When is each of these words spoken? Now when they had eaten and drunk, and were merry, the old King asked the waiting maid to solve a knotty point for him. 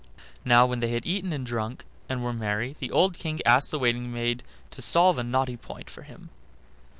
Now 0.43 0.65
when 0.65 0.79
they 0.79 0.87
had 0.87 1.05
eaten 1.05 1.31
and 1.31 1.45
drunk, 1.45 1.85
and 2.09 2.23
were 2.23 2.33
merry, 2.33 2.75
the 2.79 2.89
old 2.89 3.13
King 3.13 3.39
asked 3.45 3.69
the 3.69 3.77
waiting 3.77 4.11
maid 4.11 4.41
to 4.71 4.81
solve 4.81 5.19
a 5.19 5.23
knotty 5.23 5.57
point 5.57 5.91
for 5.91 6.01
him. 6.01 6.31